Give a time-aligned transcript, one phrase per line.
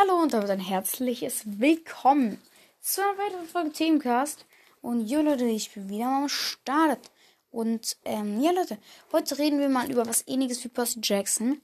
[0.00, 2.40] Hallo und damit ein herzliches Willkommen
[2.80, 4.44] zu einer weiteren Folge Themencast.
[4.80, 7.10] Und ja Leute, ich bin wieder mal am Start.
[7.50, 8.78] Und ähm, ja Leute,
[9.12, 11.60] heute reden wir mal über was ähnliches wie Percy Jackson.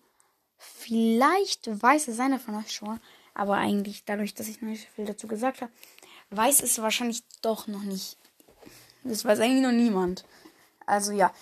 [0.58, 2.98] Vielleicht weiß es einer von euch schon,
[3.34, 5.70] aber eigentlich dadurch, dass ich noch nicht viel dazu gesagt habe,
[6.30, 8.16] weiß es wahrscheinlich doch noch nicht.
[9.04, 10.24] Das weiß eigentlich noch niemand.
[10.86, 11.32] Also ja.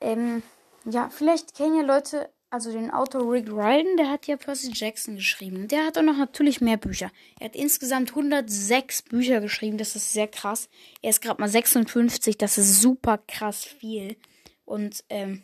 [0.00, 0.42] Ähm,
[0.84, 5.16] ja, vielleicht kennen ja Leute also den Autor Rick Riordan, der hat ja Percy Jackson
[5.16, 5.68] geschrieben.
[5.68, 7.10] Der hat auch noch natürlich mehr Bücher.
[7.38, 10.68] Er hat insgesamt 106 Bücher geschrieben, das ist sehr krass.
[11.02, 14.16] Er ist gerade mal 56, das ist super krass viel.
[14.64, 15.42] Und ähm,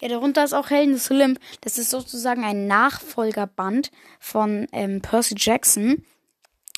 [0.00, 1.38] ja, darunter ist auch Helden des Olymp.
[1.60, 3.90] Das ist sozusagen ein Nachfolgerband
[4.20, 6.04] von ähm, Percy Jackson.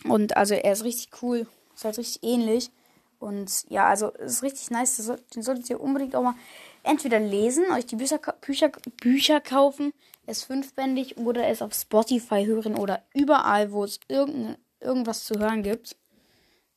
[0.05, 2.71] Und also er ist richtig cool, ist halt richtig ähnlich.
[3.21, 4.97] Und ja, also ist richtig nice.
[5.35, 6.35] Den solltet ihr unbedingt auch mal
[6.83, 8.71] entweder lesen, euch die Bücher, Bücher,
[9.01, 9.93] Bücher kaufen,
[10.27, 15.63] es fünfbändig oder es auf Spotify hören oder überall, wo es irgend, irgendwas zu hören
[15.63, 15.97] gibt.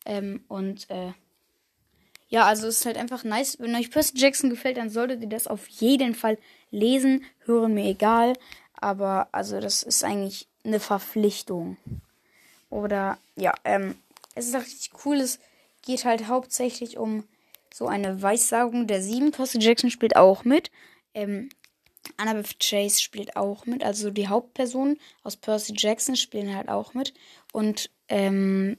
[0.05, 1.13] Ähm, und äh,
[2.27, 3.59] ja, also es ist halt einfach nice.
[3.59, 6.37] Wenn euch Percy Jackson gefällt, dann solltet ihr das auf jeden Fall
[6.71, 8.33] lesen, hören, mir egal.
[8.73, 11.77] Aber also das ist eigentlich eine Verpflichtung.
[12.69, 13.95] Oder ja, ähm,
[14.35, 15.25] es ist auch richtig cool.
[15.83, 17.25] Geht halt hauptsächlich um
[17.73, 19.31] so eine Weissagung der Sieben.
[19.31, 20.71] Percy Jackson spielt auch mit.
[21.13, 21.49] Ähm,
[22.17, 23.83] Annabeth Chase spielt auch mit.
[23.83, 27.13] Also die Hauptpersonen aus Percy Jackson spielen halt auch mit.
[27.51, 28.77] Und ähm,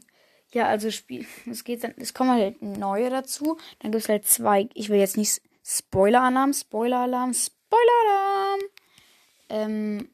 [0.53, 3.59] ja, also es geht dann, es kommen halt neue dazu.
[3.81, 8.61] Dann gibt es halt zwei, ich will jetzt nicht Spoiler-Alarm, Spoiler-Alarm, Spoiler-Alarm.
[9.49, 10.09] Ähm,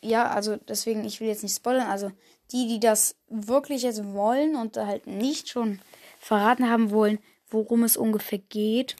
[0.00, 1.88] ja, also deswegen, ich will jetzt nicht spoilern.
[1.88, 2.12] Also
[2.52, 5.80] die, die das wirklich jetzt wollen und halt nicht schon
[6.26, 8.96] verraten haben wollen, worum es ungefähr geht,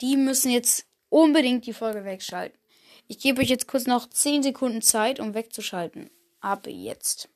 [0.00, 2.58] die müssen jetzt unbedingt die Folge wegschalten.
[3.08, 6.08] Ich gebe euch jetzt kurz noch 10 Sekunden Zeit, um wegzuschalten.
[6.40, 7.28] Ab jetzt.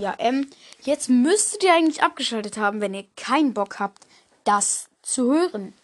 [0.00, 0.50] Ja, ähm,
[0.82, 4.04] jetzt müsstet ihr eigentlich abgeschaltet haben, wenn ihr keinen Bock habt,
[4.42, 5.74] das zu hören.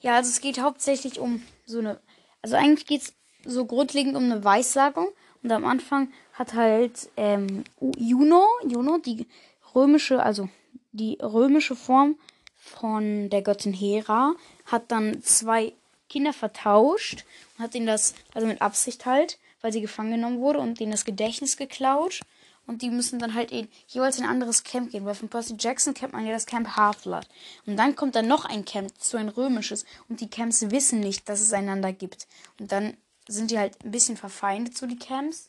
[0.00, 1.98] Ja, also es geht hauptsächlich um so eine.
[2.42, 5.08] Also eigentlich geht es so grundlegend um eine Weissagung.
[5.42, 9.26] Und am Anfang hat halt ähm, Juno, Juno, die
[9.74, 10.48] römische, also
[10.92, 12.16] die römische Form
[12.56, 14.34] von der Göttin Hera,
[14.66, 15.72] hat dann zwei
[16.08, 17.24] Kinder vertauscht
[17.56, 20.92] und hat ihnen das, also mit Absicht halt, weil sie gefangen genommen wurde und ihnen
[20.92, 22.20] das Gedächtnis geklaut.
[22.68, 25.56] Und die müssen dann halt in, jeweils in ein anderes Camp gehen, weil von Percy
[25.58, 27.26] Jackson kennt man ja das Camp Half-Blood.
[27.64, 29.86] Und dann kommt dann noch ein Camp, so ein römisches.
[30.10, 32.28] Und die Camps wissen nicht, dass es einander gibt.
[32.60, 32.94] Und dann
[33.26, 35.48] sind die halt ein bisschen verfeindet, so die Camps.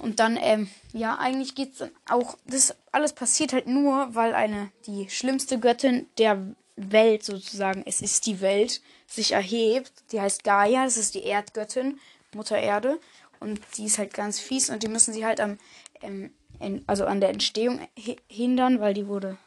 [0.00, 4.70] Und dann, ähm, ja, eigentlich geht's dann auch, das alles passiert halt nur, weil eine,
[4.86, 9.92] die schlimmste Göttin der Welt sozusagen, es ist die Welt, sich erhebt.
[10.12, 11.98] Die heißt Gaia, das ist die Erdgöttin,
[12.34, 13.00] Mutter Erde.
[13.40, 15.58] Und die ist halt ganz fies und die müssen sie halt am,
[16.02, 17.80] ähm, in, also an der Entstehung
[18.28, 19.38] hindern, weil die wurde,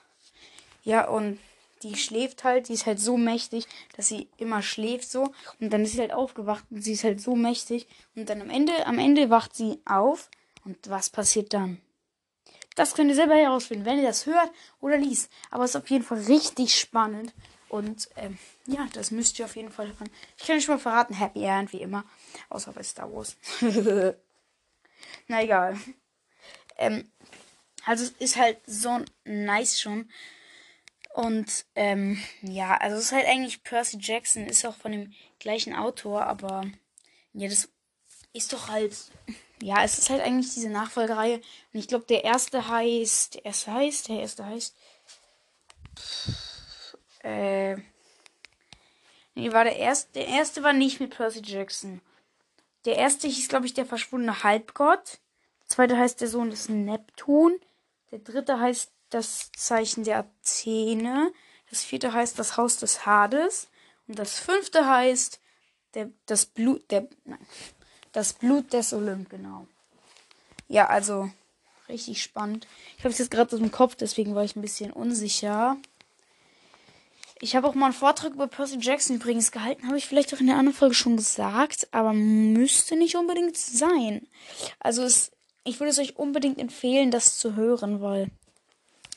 [0.84, 1.40] ja, und
[1.84, 3.66] die schläft halt, die ist halt so mächtig,
[3.96, 5.34] dass sie immer schläft so.
[5.59, 7.88] Und dann ist sie halt aufgewacht und sie ist halt so mächtig.
[8.16, 10.30] Und dann am Ende, am Ende wacht sie auf.
[10.63, 11.81] Und was passiert dann?
[12.75, 15.31] Das könnt ihr selber herausfinden, wenn ihr das hört oder liest.
[15.50, 17.34] Aber es ist auf jeden Fall richtig spannend.
[17.72, 18.38] Und ähm,
[18.68, 20.09] ja, das müsst ihr auf jeden Fall hören.
[20.38, 22.04] Ich kann euch mal verraten, Happy End wie immer.
[22.50, 23.38] Außer bei Star Wars.
[25.28, 25.80] Na egal.
[26.78, 27.10] Ähm,
[27.86, 30.12] also es ist halt so nice schon.
[31.14, 35.74] Und ähm, ja, also es ist halt eigentlich Percy Jackson, ist auch von dem gleichen
[35.74, 36.66] Autor, aber
[37.31, 37.70] ja, das
[38.34, 38.98] ist doch halt.
[39.62, 41.36] Ja, es ist halt eigentlich diese Nachfolgereihe.
[41.72, 43.36] Und ich glaube, der erste heißt.
[43.36, 44.10] Der erste heißt.
[44.10, 44.76] Der erste heißt.
[47.24, 47.78] Äh.
[49.36, 50.12] Nee, war der erste.
[50.14, 52.02] Der erste war nicht mit Percy Jackson.
[52.86, 55.20] Der erste hieß, glaube ich, der verschwundene Halbgott.
[55.62, 57.60] Der zweite heißt der Sohn des Neptun.
[58.12, 61.31] Der dritte heißt das Zeichen der Athene.
[61.70, 63.69] Das vierte heißt das Haus des Hades.
[64.07, 65.40] Und das fünfte heißt
[65.94, 67.45] der, das Blut, der, nein,
[68.12, 69.68] das Blut des Olymp, genau.
[70.68, 71.30] Ja, also
[71.88, 72.68] richtig spannend.
[72.98, 75.78] Ich habe es jetzt gerade aus dem Kopf, deswegen war ich ein bisschen unsicher.
[77.44, 80.40] Ich habe auch mal einen Vortrag über Percy Jackson übrigens gehalten, habe ich vielleicht auch
[80.40, 84.28] in der anderen Folge schon gesagt, aber müsste nicht unbedingt sein.
[84.80, 85.32] Also es,
[85.64, 88.30] ich würde es euch unbedingt empfehlen, das zu hören, weil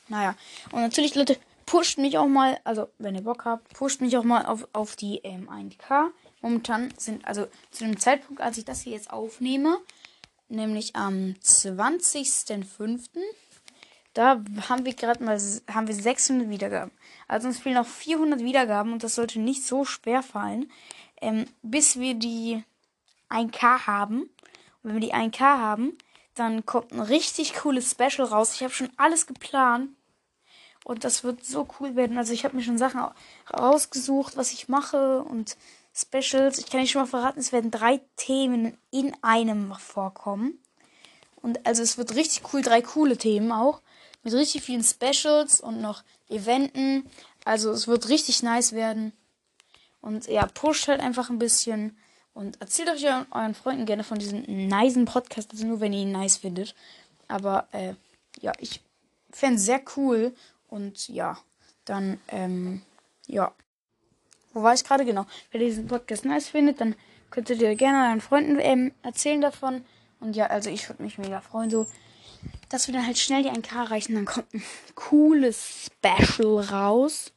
[0.07, 0.35] naja.
[0.71, 4.23] Und natürlich, Leute, pusht mich auch mal, also wenn ihr Bock habt, pusht mich auch
[4.23, 6.09] mal auf, auf die ähm, 1K.
[6.41, 9.79] Momentan sind, also zu dem Zeitpunkt, als ich das hier jetzt aufnehme,
[10.47, 13.19] nämlich am 20.05.,
[14.15, 15.37] Da haben wir gerade mal
[15.71, 16.91] haben wir 600 Wiedergaben.
[17.27, 20.71] Also uns fehlen noch 400 Wiedergaben und das sollte nicht so schwer fallen,
[21.21, 22.63] ähm, bis wir die
[23.29, 24.21] 1K haben.
[24.21, 24.29] Und
[24.83, 25.97] wenn wir die 1K haben,
[26.33, 28.53] dann kommt ein richtig cooles Special raus.
[28.55, 29.89] Ich habe schon alles geplant.
[30.85, 32.17] Und das wird so cool werden.
[32.17, 33.01] Also ich habe mir schon Sachen
[33.53, 35.57] rausgesucht, was ich mache und
[35.93, 36.59] Specials.
[36.59, 40.57] Ich kann nicht schon mal verraten, es werden drei Themen in einem vorkommen.
[41.41, 43.81] Und also es wird richtig cool, drei coole Themen auch.
[44.25, 47.07] Mit richtig vielen Specials und noch Eventen.
[47.45, 49.13] Also es wird richtig nice werden.
[50.01, 51.95] Und ja, pusht halt einfach ein bisschen.
[52.33, 55.51] Und erzählt euch euren Freunden gerne von diesem niceen Podcast.
[55.51, 56.73] Also nur, wenn ihr ihn nice findet.
[57.27, 57.93] Aber äh,
[58.41, 58.81] ja, ich
[59.31, 60.33] fände es sehr cool.
[60.69, 61.37] Und ja,
[61.85, 62.81] dann, ähm,
[63.27, 63.53] ja.
[64.53, 65.05] Wo war ich gerade?
[65.05, 65.27] Genau.
[65.51, 66.95] Wenn ihr diesen Podcast nice findet, dann
[67.29, 69.85] könntet ihr gerne euren Freunden ähm, erzählen davon.
[70.19, 71.85] Und ja, also ich würde mich mega freuen, so,
[72.69, 74.15] dass wir dann halt schnell die 1K erreichen.
[74.15, 74.63] Dann kommt ein
[74.95, 77.31] cooles Special raus.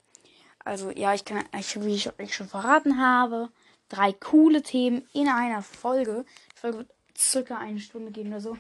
[0.65, 3.49] Also ja, ich kann, ich, wie ich euch schon verraten habe,
[3.89, 6.25] drei coole Themen in einer Folge.
[6.55, 8.59] Die Folge wird circa eine Stunde gehen oder so.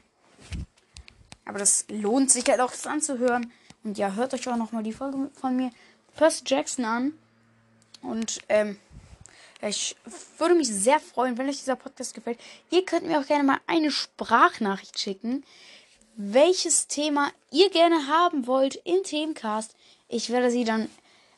[1.45, 3.53] Aber das lohnt sich halt auch, das anzuhören.
[3.85, 5.71] Und ja, hört euch auch nochmal die Folge von mir,
[6.17, 7.13] Percy Jackson, an.
[8.03, 8.79] Und ähm,
[9.61, 9.97] ich
[10.39, 12.39] würde mich sehr freuen, wenn euch dieser Podcast gefällt.
[12.71, 15.45] Ihr könnt mir auch gerne mal eine Sprachnachricht schicken,
[16.21, 19.77] welches Thema ihr gerne haben wollt im Themencast.
[20.09, 20.91] Ich werde sie dann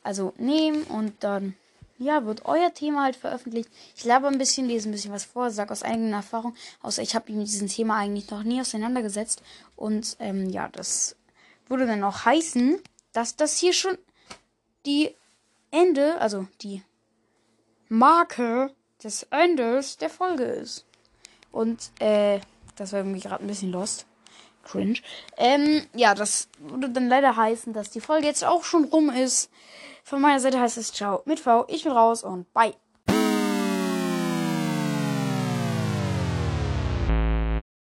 [0.02, 1.54] also nehmen und dann
[1.98, 3.68] ja, wird euer Thema halt veröffentlicht.
[3.94, 7.14] Ich laber ein bisschen, lese ein bisschen was vor, sag aus eigener Erfahrung, außer ich
[7.14, 9.42] habe mich mit diesem Thema eigentlich noch nie auseinandergesetzt.
[9.76, 11.14] Und ähm, ja, das
[11.68, 12.78] würde dann auch heißen,
[13.12, 13.98] dass das hier schon
[14.86, 15.14] die
[15.70, 16.82] Ende, also die
[17.90, 18.74] Marke
[19.04, 20.86] des Endes der Folge ist.
[21.52, 22.40] Und, äh,
[22.76, 24.06] das war irgendwie gerade ein bisschen lost.
[24.64, 24.98] Cringe.
[25.36, 29.50] Ähm, ja, das würde dann leider heißen, dass die Folge jetzt auch schon rum ist.
[30.04, 31.66] Von meiner Seite heißt es Ciao mit V.
[31.68, 32.74] Ich bin raus und bye.